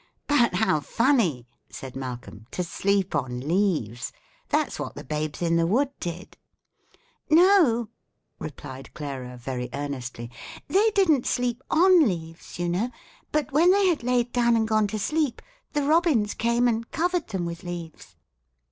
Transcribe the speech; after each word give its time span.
"But 0.25 0.55
how 0.55 0.79
funny," 0.79 1.45
said 1.69 1.95
Malcolm, 1.95 2.47
"to 2.49 2.63
sleep 2.63 3.13
on 3.13 3.39
leaves! 3.41 4.11
That's 4.49 4.79
what 4.79 4.95
the 4.95 5.03
Babes 5.03 5.43
in 5.43 5.57
the 5.57 5.67
Wood 5.67 5.91
did." 5.99 6.37
"No," 7.29 7.87
replied 8.39 8.91
Clara, 8.95 9.37
very 9.37 9.69
earnestly, 9.75 10.31
"they 10.67 10.89
didn't 10.95 11.27
sleep 11.27 11.61
on 11.69 11.99
leaves, 12.07 12.57
you 12.57 12.67
know; 12.67 12.89
but 13.31 13.51
when 13.51 13.69
they 13.69 13.85
had 13.89 14.01
laid 14.01 14.31
down 14.31 14.55
and 14.55 14.67
gone 14.67 14.87
to 14.87 14.97
sleep, 14.97 15.39
the 15.73 15.83
robins 15.83 16.33
came 16.33 16.67
and 16.67 16.89
covered 16.89 17.27
them 17.27 17.45
with 17.45 17.61
leaves." 17.61 18.15